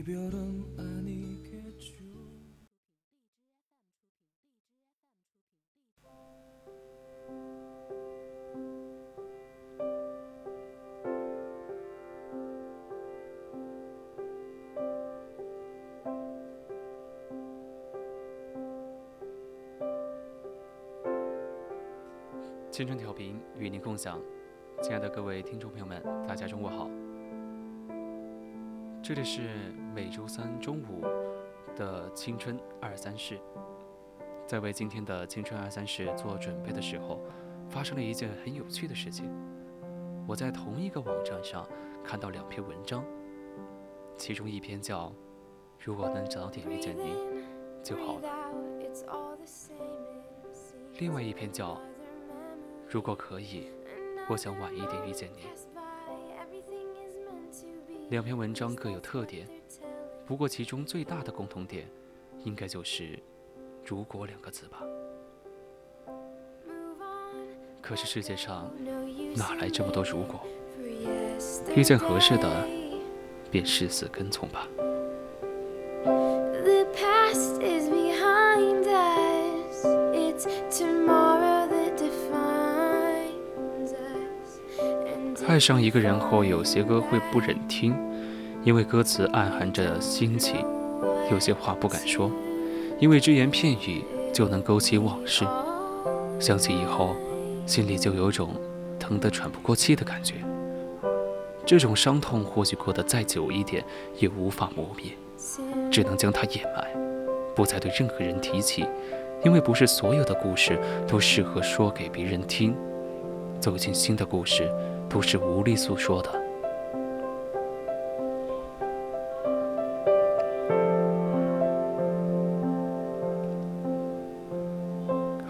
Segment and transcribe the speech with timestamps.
[0.00, 2.04] 이별은 아니겠죠.
[22.70, 24.20] “青春调频”与您共享，
[24.82, 26.99] 亲爱的各位听众朋友们，大家中午好。
[29.13, 29.41] 这里是
[29.93, 31.01] 每周三中午
[31.75, 33.37] 的青春二三事。
[34.47, 37.19] 在为今天的青春二三事做准备的时候，
[37.69, 39.29] 发生了一件很有趣的事情。
[40.25, 41.67] 我在同一个网站上
[42.01, 43.03] 看到两篇文章，
[44.15, 45.09] 其中一篇叫
[45.77, 47.13] 《如果能早点遇见你
[47.83, 48.29] 就好了》，
[50.99, 51.73] 另外一篇叫
[52.87, 53.67] 《如果可以，
[54.29, 55.41] 我想晚一点遇见你》。
[58.11, 59.47] 两篇文章各有特点，
[60.25, 61.87] 不过其中最大的共同点，
[62.43, 63.17] 应该就是
[63.87, 64.83] “如果”两个字吧。
[67.81, 68.69] 可是世界上
[69.33, 70.45] 哪来这么多如果？
[71.73, 72.67] 遇见合适的，
[73.49, 74.67] 便誓死跟从吧。
[85.61, 87.95] 上一个人后，有些歌会不忍听，
[88.63, 90.65] 因为歌词暗含着心情；
[91.31, 92.31] 有些话不敢说，
[92.99, 94.03] 因为只言片语
[94.33, 95.45] 就能勾起往事。
[96.39, 97.15] 想起以后，
[97.67, 98.49] 心里就有种
[98.99, 100.33] 疼得喘不过气的感觉。
[101.63, 103.83] 这种伤痛或许过得再久一点，
[104.17, 105.11] 也无法磨灭，
[105.91, 106.87] 只能将它掩埋，
[107.55, 108.83] 不再对任何人提起，
[109.45, 112.75] 因为不是所有的故事都适合说给别人听。
[113.59, 114.67] 走进新的故事。
[115.11, 116.29] 都是无力诉说的，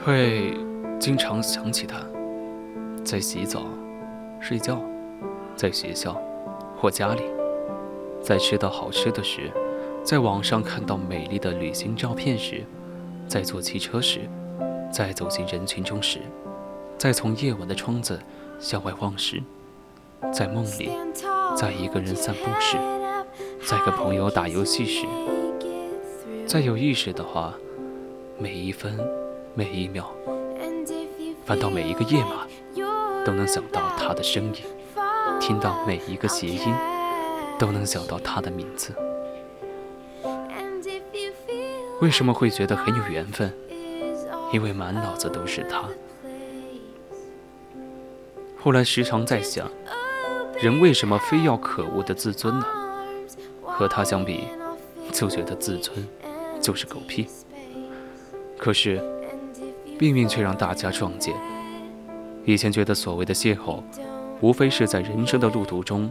[0.03, 0.51] 会
[0.99, 1.99] 经常想起他，
[3.05, 3.61] 在洗澡、
[4.39, 4.81] 睡觉，
[5.55, 6.19] 在学校
[6.75, 7.21] 或家里，
[8.19, 9.51] 在吃到好吃的时，
[10.03, 12.63] 在网上看到美丽的旅行照片时，
[13.27, 14.21] 在坐汽车时，
[14.91, 16.17] 在走进人群中时，
[16.97, 18.19] 在从夜晚的窗子。
[18.61, 19.41] 向外望时，
[20.31, 20.91] 在梦里，
[21.57, 22.77] 在一个人散步时，
[23.67, 25.07] 在跟朋友打游戏时，
[26.45, 27.55] 再有意识的话，
[28.37, 28.99] 每一分
[29.55, 30.05] 每一秒，
[31.43, 32.45] 翻到每一个页码，
[33.25, 34.53] 都能想到他的声音，
[35.39, 36.71] 听到每一个谐音，
[37.57, 38.93] 都能想到他的名字。
[41.99, 43.51] 为什么会觉得很有缘分？
[44.53, 45.83] 因为满脑子都是他。
[48.63, 49.67] 后来时常在想，
[50.61, 52.65] 人为什么非要可恶的自尊呢？
[53.63, 54.43] 和他相比，
[55.11, 56.07] 就觉得自尊
[56.61, 57.27] 就是狗屁。
[58.59, 59.01] 可是
[59.97, 61.35] 命运却让大家撞见。
[62.45, 63.81] 以前觉得所谓的邂逅，
[64.41, 66.07] 无非是在人生的路途中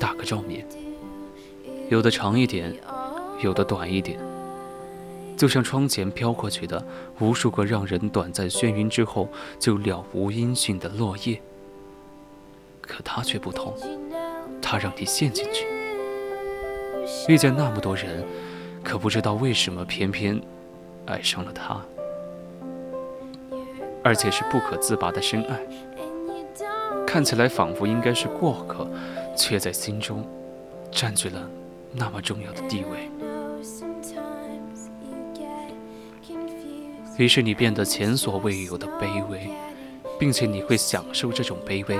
[0.00, 0.66] 打个照面，
[1.90, 2.74] 有的长一点，
[3.42, 4.18] 有的短一点，
[5.36, 6.82] 就像窗前飘过去的
[7.18, 9.28] 无数个让人短暂眩晕之后
[9.58, 11.38] 就了无音讯的落叶。
[12.92, 13.74] 可他却不同，
[14.60, 15.64] 他让你陷进去，
[17.26, 18.22] 遇见那么多人，
[18.84, 20.38] 可不知道为什么偏偏
[21.06, 21.80] 爱上了他，
[24.04, 25.58] 而且是不可自拔的深爱。
[27.06, 28.86] 看起来仿佛应该是过客，
[29.34, 30.22] 却在心中
[30.90, 31.48] 占据了
[31.92, 33.08] 那么重要的地位。
[37.16, 39.48] 于是你变得前所未有的卑微，
[40.18, 41.98] 并且你会享受这种卑微。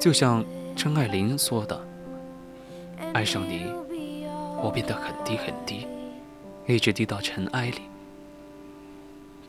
[0.00, 0.42] 就像
[0.74, 1.78] 张爱玲说的
[3.12, 3.66] ：“爱上你，
[4.62, 5.86] 我变得很低很低，
[6.66, 7.82] 一直低到尘埃里。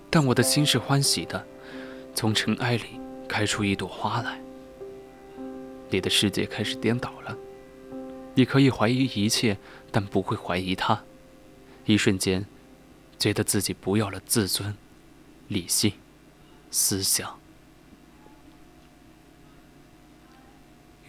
[0.10, 1.42] 但我的心是欢喜的，
[2.14, 3.00] 从尘埃里
[3.30, 4.42] 开出一朵花来。
[5.90, 7.38] 你的世界开始颠倒了，
[8.36, 9.58] 你可以怀疑一切，
[9.90, 11.02] 但不会怀疑他。
[11.86, 12.46] 一瞬间，
[13.18, 14.76] 觉得自己不要了自尊、
[15.48, 15.94] 理性、
[16.70, 17.36] 思想。”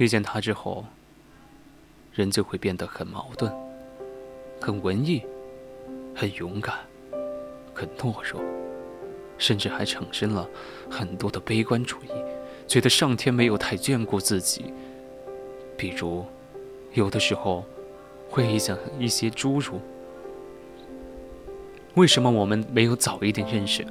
[0.02, 0.84] 遇见他之后，
[2.12, 3.52] 人就会变得很矛盾，
[4.60, 5.22] 很文艺，
[6.12, 6.74] 很勇敢，
[7.72, 8.42] 很懦弱，
[9.38, 10.48] 甚至还产生了
[10.90, 12.08] 很多的悲观主义，
[12.66, 14.74] 觉得上天没有太眷顾自己。
[15.76, 16.26] 比如，
[16.94, 17.64] 有的时候
[18.28, 19.80] 会想一些诸如：
[21.94, 23.86] 为什么我们没有早一点认识？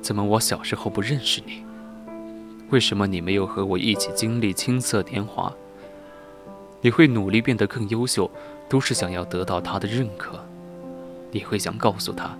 [0.00, 1.62] 怎么我小时候不认识你？
[2.70, 5.52] 为什么你没有和我一起经历青涩年华？
[6.80, 8.30] 你会努力变得更优秀，
[8.68, 10.38] 都是想要得到他的认可。
[11.32, 12.38] 你会想告诉他，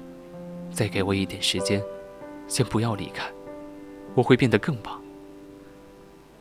[0.73, 1.83] 再给我一点时间，
[2.47, 3.29] 先不要离开，
[4.15, 5.01] 我会变得更棒。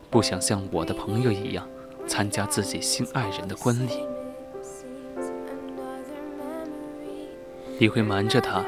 [0.09, 1.67] 不想像我的朋友一样
[2.07, 4.05] 参加自己心爱人的婚礼。
[7.79, 8.63] 你会瞒着他，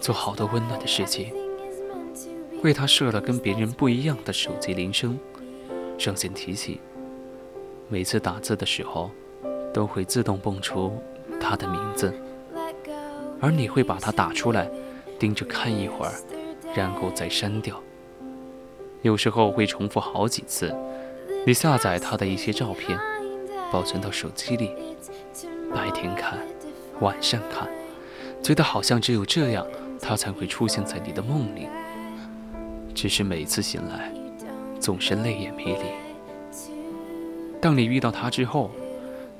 [0.00, 1.41] 做好多温暖的事情。
[2.62, 5.18] 为他设了跟别人不一样的手机铃声，
[5.98, 6.78] 上线提醒。
[7.88, 9.10] 每次打字的时候，
[9.74, 10.96] 都会自动蹦出
[11.40, 12.14] 他的名字，
[13.40, 14.70] 而你会把它打出来，
[15.18, 16.12] 盯着看一会儿，
[16.74, 17.82] 然后再删掉。
[19.02, 20.72] 有时候会重复好几次。
[21.44, 22.96] 你下载他的一些照片，
[23.72, 24.70] 保存到手机里，
[25.74, 26.38] 白天看，
[27.00, 27.68] 晚上看，
[28.40, 29.66] 觉得好像只有这样，
[30.00, 31.66] 他才会出现在你的梦里。
[32.94, 34.12] 只是每次醒来，
[34.78, 35.84] 总是泪眼迷离。
[37.60, 38.70] 当你遇到他之后，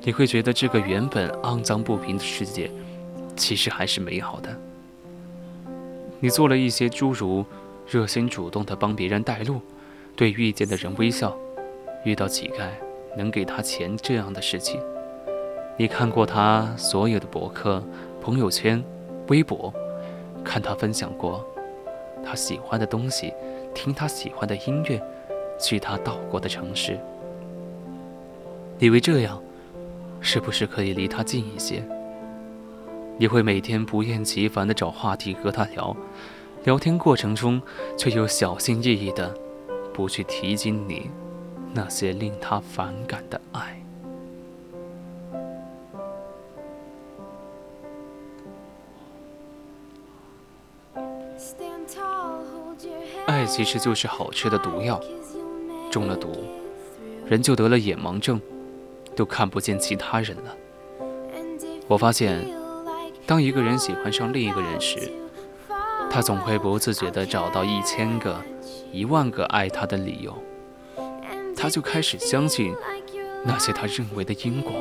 [0.00, 2.70] 你会觉得这个原本肮脏不平的世界，
[3.36, 4.56] 其实还是美好的。
[6.20, 7.44] 你做了一些诸如
[7.88, 9.60] 热心主动的帮别人带路，
[10.14, 11.36] 对遇见的人微笑，
[12.04, 12.68] 遇到乞丐
[13.16, 14.80] 能给他钱这样的事情。
[15.76, 17.82] 你看过他所有的博客、
[18.20, 18.82] 朋友圈、
[19.28, 19.72] 微博，
[20.44, 21.44] 看他分享过。
[22.24, 23.32] 他喜欢的东西，
[23.74, 25.00] 听他喜欢的音乐，
[25.58, 26.98] 去他到过的城市。
[28.78, 29.40] 以为这样，
[30.20, 31.82] 是不是可以离他近一些？
[33.18, 35.94] 你会每天不厌其烦地找话题和他聊，
[36.64, 37.60] 聊天过程中
[37.96, 39.32] 却又小心翼翼地
[39.92, 41.10] 不去提及你
[41.74, 43.81] 那些令他反感的爱。
[53.42, 55.00] 爱其实就是好吃的毒药，
[55.90, 56.44] 中了毒，
[57.26, 58.40] 人就得了眼盲症，
[59.16, 60.56] 都看不见其他人了。
[61.88, 62.48] 我发现，
[63.26, 65.10] 当一个人喜欢上另一个人时，
[66.08, 68.40] 他总会不自觉地找到一千个、
[68.92, 70.40] 一万个爱他的理由，
[71.56, 72.72] 他就开始相信
[73.44, 74.72] 那些他认为的因果。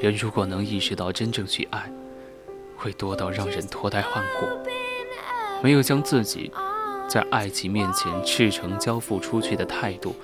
[0.00, 1.92] 人如果能意识到真正去爱，
[2.78, 4.46] 会多到让人脱胎换骨。
[5.62, 6.50] 没有将自己
[7.10, 10.14] 在爱情面前赤诚交付出去的态度，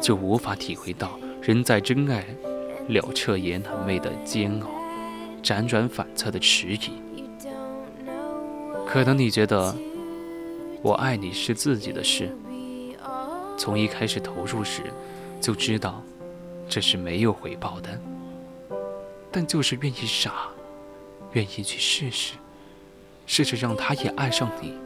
[0.00, 2.24] 就无法体会到人在真爱
[2.86, 4.68] 了彻也难寐的煎熬，
[5.42, 6.92] 辗转反侧的迟疑。
[8.86, 9.74] 可能你觉得
[10.82, 12.30] 我爱你是自己的事，
[13.58, 14.82] 从一开始投入时
[15.40, 16.00] 就知道
[16.68, 18.00] 这是没有回报的，
[19.32, 20.46] 但就是愿意傻，
[21.32, 22.34] 愿意去试试，
[23.26, 24.85] 试着让他也爱上你。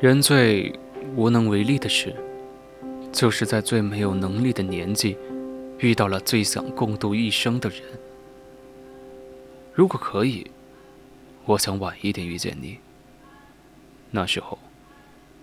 [0.00, 0.78] 人最
[1.16, 2.14] 无能为力的事，
[3.10, 5.16] 就是在最没有能力的年纪，
[5.78, 7.80] 遇到了最想共度一生的人。
[9.72, 10.50] 如果可以，
[11.46, 12.78] 我想晚一点遇见你。
[14.10, 14.58] 那时候，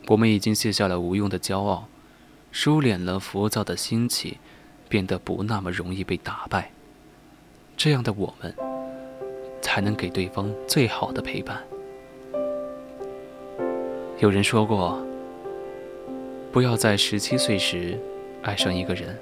[0.08, 1.88] 我们已经卸下了无用的骄傲，
[2.52, 4.36] 收敛了浮躁的心情，
[4.88, 6.72] 变得不那么容易被打败。
[7.76, 8.54] 这样的我们，
[9.62, 11.62] 才能给对方最好的陪伴。
[14.20, 15.04] 有人说过，
[16.52, 17.98] 不要在十七岁时
[18.44, 19.18] 爱上一个人，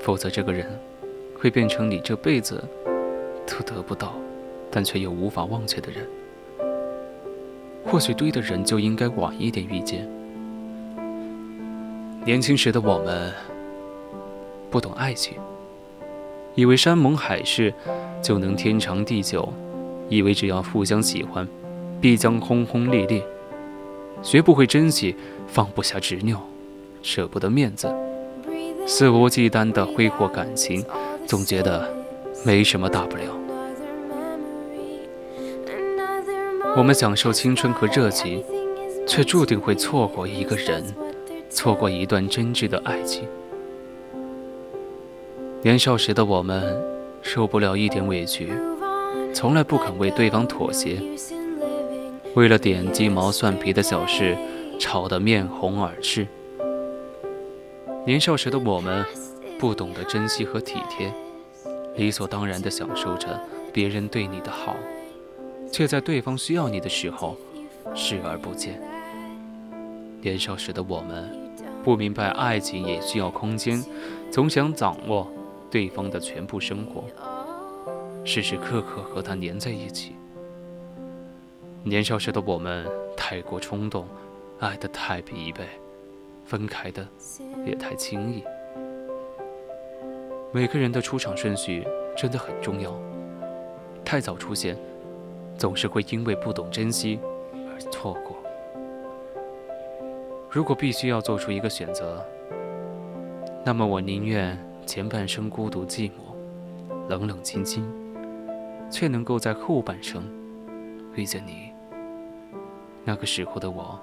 [0.00, 0.66] 否则这个人
[1.38, 2.62] 会变成你这辈子
[3.46, 4.14] 都得不到，
[4.70, 6.06] 但却又无法忘却的人。
[7.86, 10.06] 或许对的人就应该晚一点遇见。
[12.26, 13.32] 年轻时的我们
[14.70, 15.38] 不懂爱情，
[16.58, 17.72] 以为山盟海誓
[18.20, 19.48] 就能天长地久，
[20.08, 21.46] 以为只要互相喜欢，
[22.00, 23.22] 必将轰轰烈烈。
[24.24, 25.14] 学不会珍惜，
[25.46, 26.36] 放不下执拗，
[27.00, 27.88] 舍不得面子，
[28.88, 30.84] 肆无忌惮地挥霍感情，
[31.28, 31.88] 总觉得
[32.44, 33.22] 没什么大不了。
[36.76, 38.42] 我们享受青春和热情，
[39.06, 40.82] 却注定会错过一个人，
[41.48, 43.28] 错过一段真挚的爱情。
[45.60, 46.80] 年少时的我们，
[47.20, 48.48] 受不了一点委屈，
[49.34, 51.02] 从来不肯为对方妥协。
[52.36, 54.36] 为了点鸡毛蒜皮的小事，
[54.78, 56.24] 吵得面红耳赤。
[58.06, 59.04] 年少时的我们，
[59.58, 61.12] 不懂得珍惜和体贴，
[61.96, 63.40] 理所当然地享受着
[63.72, 64.76] 别人对你的好，
[65.72, 67.36] 却在对方需要你的时候
[67.96, 68.80] 视而不见。
[70.22, 71.28] 年少时的我们，
[71.82, 73.84] 不明白爱情也需要空间，
[74.30, 75.26] 总想掌握
[75.70, 77.04] 对方的全部生活，
[78.24, 80.14] 时时刻刻和他黏在一起。
[81.84, 84.06] 年少时的我们太过冲动，
[84.58, 85.62] 爱得太疲惫，
[86.44, 87.06] 分开的
[87.66, 88.42] 也太轻易。
[90.52, 92.98] 每个人的出场顺序真的很重要，
[94.04, 94.76] 太早出现，
[95.56, 97.20] 总是会因为不懂珍惜
[97.52, 98.36] 而错过。
[100.50, 102.24] 如果必须要做出一个选择，
[103.64, 104.58] 那么我宁愿
[104.88, 106.34] 前半生孤独寂寞、
[107.10, 107.86] 冷冷清清，
[108.90, 110.22] 却能够在后半生
[111.14, 111.70] 遇见你。
[113.04, 114.00] 那个时候的我，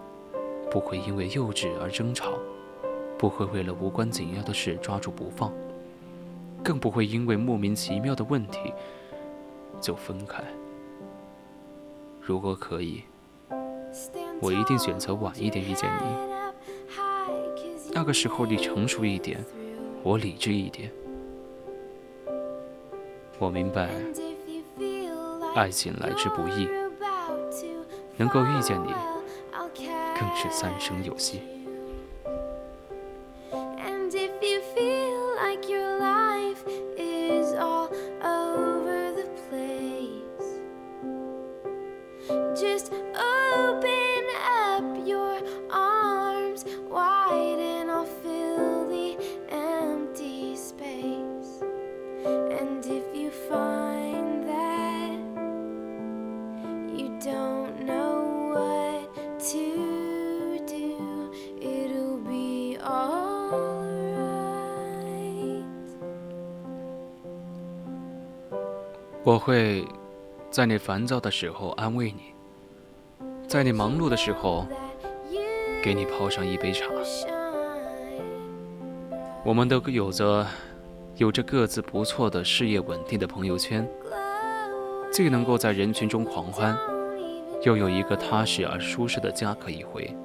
[0.69, 2.33] 不会因为幼稚而争吵，
[3.17, 5.51] 不会为了无关紧要的事抓住不放，
[6.63, 8.71] 更不会因为莫名其妙的问题
[9.81, 10.43] 就分开。
[12.21, 13.01] 如果可以，
[14.39, 16.05] 我一定选择晚一点遇见你。
[17.91, 19.43] 那个时候你成熟一点，
[20.05, 20.91] 我理智一点。
[23.39, 23.89] 我明白，
[25.55, 26.69] 爱情来之不易。
[28.15, 28.93] 能够遇见你，
[29.73, 31.41] 更是三生有幸。
[69.25, 69.83] 我会
[70.51, 72.35] 在你烦躁的时候安慰你，
[73.47, 74.67] 在你忙碌的时候
[75.83, 76.85] 给你泡上一杯茶。
[79.43, 80.45] 我们都有着
[81.15, 83.89] 有着各自不错的事业稳定的朋友圈，
[85.11, 86.77] 既能够在人群中狂欢，
[87.63, 90.15] 又有一个踏实而舒适的家可以回。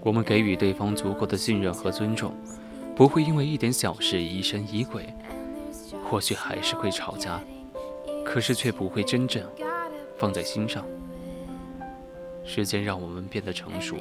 [0.00, 2.34] 我们给予对方足够的信任和尊重，
[2.96, 5.06] 不会因为一点小事疑神疑鬼。
[6.08, 7.40] 或许还是会吵架，
[8.24, 9.46] 可是却不会真正
[10.16, 10.86] 放在心上。
[12.44, 13.96] 时间让我们变得成熟，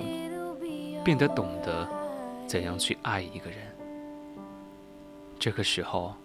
[1.04, 1.86] 变得懂得
[2.48, 3.60] 怎样去爱一个人。
[5.38, 6.16] 这个时候，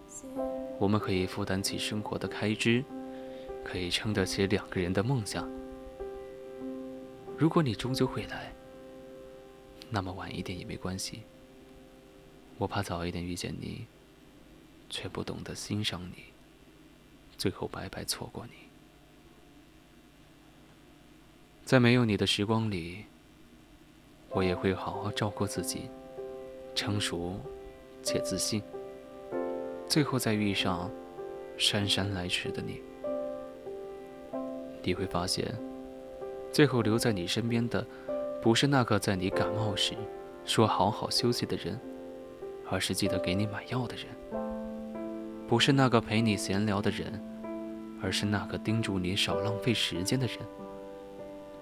[0.79, 2.81] 我们可以负担起生活的开支，
[3.63, 5.49] 可以撑得起两个人的梦想。
[7.37, 8.53] 如果你终究会来，
[9.89, 11.23] 那么晚一点也没关系。
[12.57, 13.85] 我怕早一点遇见你。
[14.93, 16.25] 却不懂得欣赏你，
[17.35, 18.51] 最后白白错过你。
[21.65, 23.05] 在没有你的时光里，
[24.29, 25.89] 我也会好好照顾自己，
[26.75, 27.39] 成熟
[28.03, 28.61] 且自信。
[29.89, 30.91] 最后再遇上
[31.57, 32.79] 姗姗来迟的你，
[34.83, 35.55] 你会发现，
[36.51, 37.83] 最后留在你身边的，
[38.43, 39.95] 不是那个在你感冒时
[40.45, 41.79] 说好好休息的人，
[42.69, 44.42] 而是记得给你买药的人。
[45.47, 47.21] 不是那个陪你闲聊的人，
[48.01, 50.37] 而是那个叮嘱你少浪费时间的人；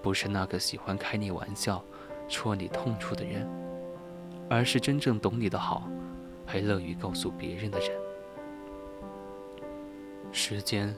[0.00, 1.82] 不是那个喜欢开你玩笑、
[2.28, 3.46] 戳你痛处的人，
[4.48, 5.90] 而是真正懂你的好，
[6.46, 7.90] 还乐于告诉别人的人。
[10.30, 10.94] 时间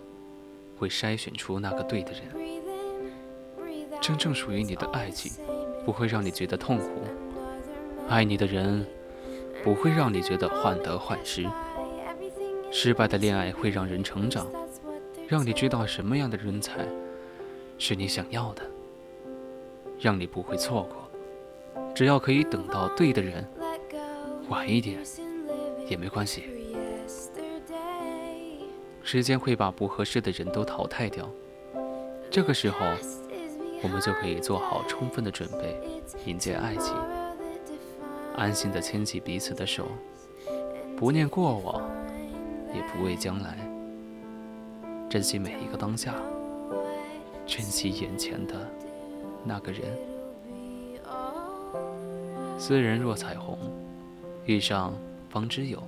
[0.79, 2.23] 会筛选出那个对的人，
[4.01, 5.33] 真正属于你的爱情
[5.85, 7.03] 不会让你觉得痛苦，
[8.09, 8.87] 爱你的人
[9.65, 11.45] 不会让你觉得患得患失。
[12.77, 14.49] 失败的恋爱会让人成长，
[15.29, 16.85] 让你知道什么样的人才
[17.79, 18.63] 是你想要的，
[20.01, 21.09] 让你不会错过。
[21.95, 23.49] 只要可以等到对的人，
[24.49, 24.99] 晚一点
[25.87, 26.43] 也没关系。
[29.05, 31.31] 时间会把不合适的人都淘汰掉，
[32.29, 32.79] 这个时候
[33.85, 35.81] 我们就可以做好充分的准备，
[36.27, 36.93] 迎接爱情，
[38.35, 39.87] 安心的牵起彼此的手，
[40.97, 41.81] 不念过往，
[42.75, 43.57] 也不畏将来，
[45.09, 46.15] 珍惜每一个当下，
[47.47, 48.55] 珍惜眼前的
[49.45, 49.83] 那个人。
[52.59, 53.57] 斯人若彩虹，
[54.45, 54.93] 遇上
[55.31, 55.83] 方知有。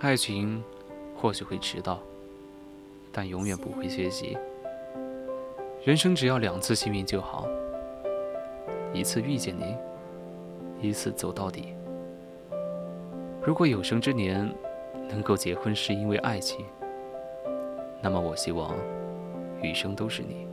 [0.00, 0.62] 爱情
[1.16, 2.00] 或许会迟到，
[3.12, 4.36] 但永远不会缺席。
[5.84, 7.46] 人生只要两次幸运就好，
[8.92, 9.76] 一次遇见你，
[10.88, 11.74] 一次走到底。
[13.42, 14.52] 如果有生之年
[15.08, 16.64] 能够结婚是因为爱情，
[18.00, 18.74] 那么我希望
[19.62, 20.45] 余生都是你。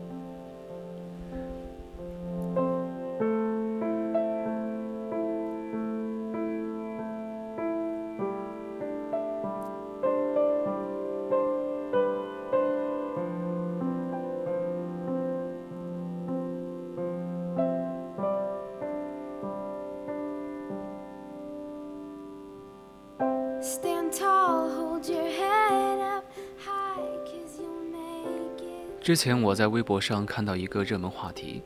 [29.14, 31.62] 之前我在微博上看到一个热门话题，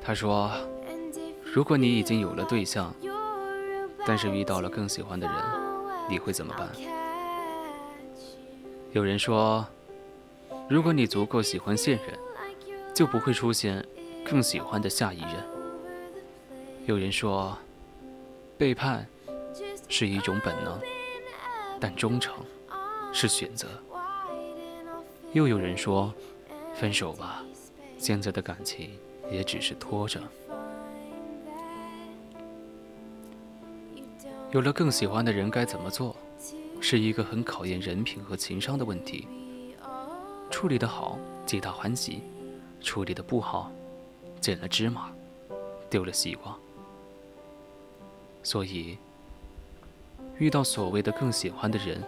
[0.00, 0.50] 他说
[1.54, 2.92] ：“如果你已经有了对象，
[4.04, 5.36] 但是遇到了更喜欢的人，
[6.10, 6.68] 你会怎么办？”
[8.90, 9.64] 有人说
[10.68, 12.18] ：“如果你足够喜欢现任，
[12.92, 13.86] 就不会出现
[14.28, 15.34] 更喜欢的下一任。”
[16.86, 17.56] 有人说
[18.58, 19.06] ：“背叛
[19.88, 20.76] 是一种本能，
[21.78, 22.34] 但忠诚
[23.12, 23.68] 是选择。”
[25.34, 26.12] 又有人说
[26.74, 27.42] ：“分手吧，
[27.96, 28.90] 现在的感情
[29.30, 30.20] 也只是拖着。
[34.50, 36.16] 有了更喜欢的人该怎么做，
[36.80, 39.26] 是一个很考验人品和情商的问题。
[40.50, 42.20] 处理的好，皆大欢喜；
[42.80, 43.70] 处理的不好，
[44.40, 45.10] 捡了芝麻，
[45.88, 46.54] 丢了西瓜。
[48.42, 48.98] 所以，
[50.38, 52.02] 遇到所谓的更喜欢的人，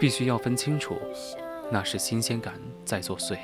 [0.00, 0.98] 必须要分清楚。”
[1.72, 3.38] 那是新鲜感在作祟，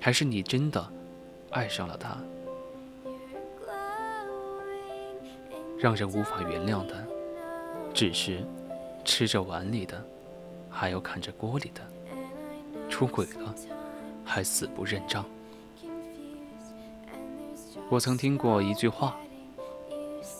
[0.00, 0.84] 还是你真的
[1.50, 2.16] 爱上了他？
[5.78, 7.06] 让人无法原谅的，
[7.92, 8.42] 只是
[9.04, 10.02] 吃着碗里的，
[10.68, 11.82] 还要看着锅里的；
[12.88, 13.54] 出轨了，
[14.24, 15.24] 还死不认账。
[17.88, 19.16] 我曾听过一句话，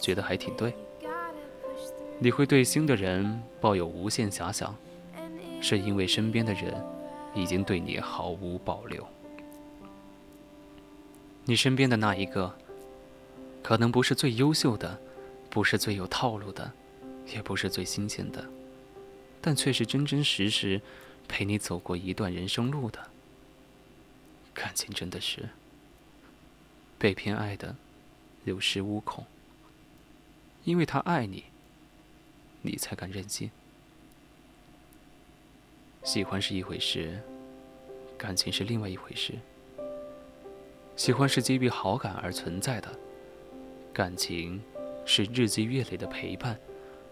[0.01, 0.75] 觉得还挺对：
[2.19, 4.75] 你会对新的人抱有无限遐想。
[5.63, 6.75] 是因为身边的人
[7.35, 9.07] 已经对你毫无保留。
[11.51, 12.57] 你身边的那一个，
[13.61, 15.01] 可能不是最优秀的，
[15.51, 16.73] 不是最有套路的，
[17.27, 18.49] 也不是最新鲜的，
[19.41, 20.81] 但却是真真实实
[21.27, 23.11] 陪你走过一段人生路的。
[24.55, 25.49] 感情真的是
[27.01, 27.75] 被偏爱的
[28.45, 29.27] 有恃无恐，
[30.63, 31.47] 因为他爱你，
[32.63, 33.51] 你才敢任性。
[36.05, 37.21] 喜欢是一回事，
[38.17, 39.35] 感情是另外一回事。
[41.01, 42.89] 喜欢是基于好感而存在的，
[43.91, 44.63] 感情
[45.07, 46.61] 是日积月累的陪伴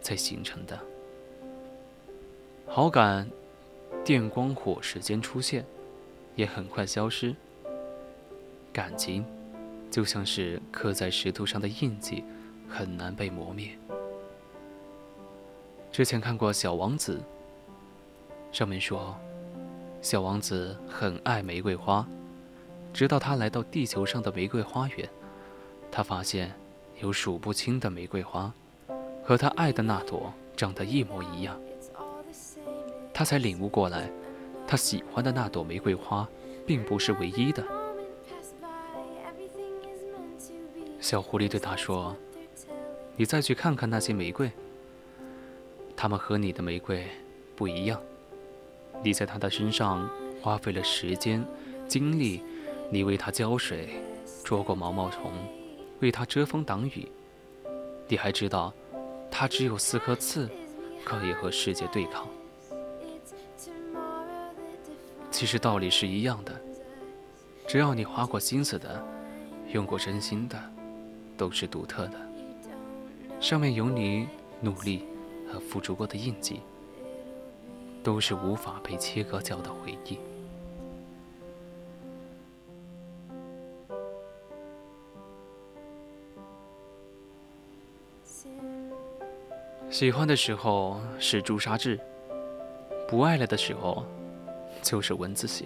[0.03, 0.79] 才形成的。
[2.67, 3.27] 好感，
[4.05, 5.65] 电光火石间出现，
[6.37, 7.35] 也很快消失。
[8.75, 9.25] 感情，
[9.91, 12.23] 就像是刻在石头上的印记，
[12.69, 13.71] 很难被磨灭。
[15.91, 17.23] 之前看过《小王子》。
[18.55, 19.19] 上面说，
[20.03, 22.07] 小王子很爱玫瑰花，
[22.93, 25.09] 直到他来到地球上的玫瑰花园，
[25.91, 26.53] 他发现
[27.01, 28.53] 有数不清的玫瑰花，
[29.23, 31.59] 和他爱的那朵长得一模一样。
[33.15, 34.11] 他才领悟过来，
[34.67, 36.29] 他喜欢的那朵玫瑰花，
[36.67, 37.65] 并不是唯一的。
[41.01, 42.17] 小狐狸对他说
[43.17, 44.51] ：“你再去看看那些玫瑰，
[45.97, 47.07] 它们和你的玫瑰
[47.55, 48.01] 不一样。”
[49.05, 50.11] 你在它的身上
[50.43, 51.45] 花费了时间、
[51.87, 52.43] 精力，
[52.91, 54.01] 你为它浇水，
[54.45, 55.33] 捉过毛毛虫，
[56.01, 57.09] 为它遮风挡雨。
[58.07, 58.73] 你还知道，
[59.31, 60.49] 它只有四颗刺，
[61.05, 62.27] 可以和世界对抗。
[65.31, 66.61] 其实道理是一样的，
[67.67, 69.05] 只要你花过心思的，
[69.73, 70.59] 用过真心的，
[71.37, 72.19] 都是独特的。
[73.41, 74.27] 上面有你
[74.61, 75.05] 努力
[75.53, 76.61] 和付出过的印记。
[78.01, 80.19] 都是无法被切割掉的回忆。
[89.91, 91.99] 喜欢的时候是朱砂痣，
[93.09, 94.05] 不爱了的时候
[94.83, 95.65] 就是蚊子血。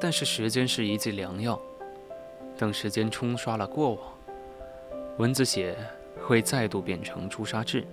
[0.00, 1.60] 但是时间是一剂良药，
[2.56, 4.00] 等时间冲刷了过往，
[5.18, 5.76] 蚊子血
[6.26, 7.86] 会再度变成朱砂痣。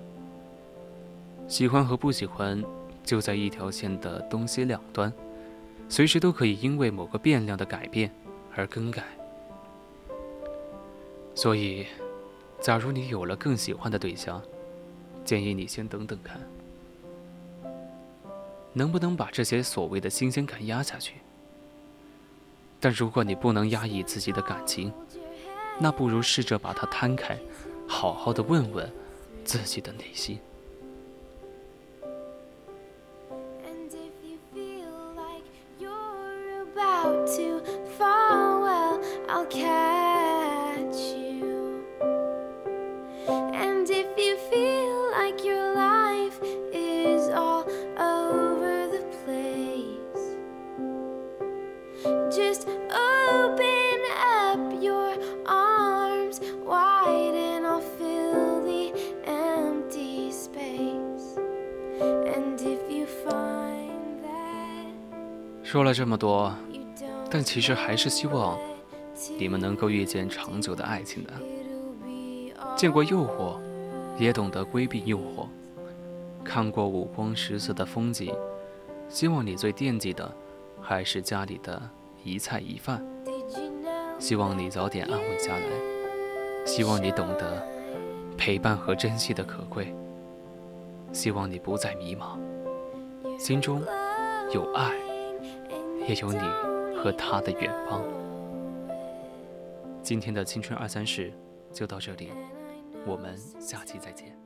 [1.49, 2.63] 喜欢和不喜欢
[3.03, 5.11] 就在一条线的东西两端，
[5.89, 8.09] 随时都可以因为某个变量的改变
[8.55, 9.03] 而更改。
[11.35, 11.85] 所以，
[12.65, 14.41] 假如你有了更喜欢的对象，
[15.23, 16.41] 建议你先等等看，
[18.73, 21.17] 能不能把这些所谓的新鲜感压下去。
[22.79, 24.91] 但如果你不能压抑自己的感情，
[25.77, 27.37] 那不如试着把它摊开，
[27.87, 28.91] 好好的问问
[29.43, 30.39] 自己的内心。
[66.05, 66.53] 这么多，
[67.31, 68.59] 但其实还是希望
[69.39, 71.33] 你们能够遇见长久的爱情的。
[72.75, 73.57] 见过诱惑，
[74.19, 75.47] 也懂得规避诱惑；
[76.43, 78.31] 看过五光十色的风景，
[79.09, 80.31] 希望你最惦记的
[80.79, 81.81] 还是家里的
[82.23, 83.03] 一菜一饭。
[84.19, 87.67] 希望你早点安稳下来，希望你懂得
[88.37, 89.91] 陪伴和珍惜的可贵，
[91.11, 92.37] 希望你不再迷茫，
[93.39, 93.81] 心中
[94.53, 94.93] 有爱。
[96.07, 96.39] 也有你
[96.97, 98.03] 和他的远方。
[100.01, 101.33] 今天的青春二三事
[101.73, 102.31] 就到这里，
[103.05, 104.37] 我们下期再见。